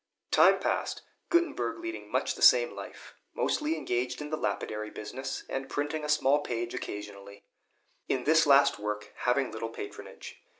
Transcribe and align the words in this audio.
Time 0.31 0.57
passed, 0.57 1.03
Gutenberg 1.29 1.77
leading 1.77 2.09
much 2.09 2.33
the 2.33 2.41
same 2.41 2.71
life, 2.75 3.13
mostly 3.35 3.77
engaged 3.77 4.19
in 4.19 4.31
the 4.31 4.35
lapidary 4.35 4.89
business, 4.89 5.43
and 5.47 5.69
printing 5.69 6.03
a 6.03 6.09
small 6.09 6.39
page 6.39 6.73
occasionally; 6.73 7.43
in 8.09 8.23
this 8.23 8.47
last 8.47 8.79
work 8.79 9.11
having 9.17 9.51
little 9.51 9.69
patronage. 9.69 10.41